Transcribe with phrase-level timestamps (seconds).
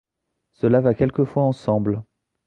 [0.53, 2.01] Cela va quelquefois ensemble.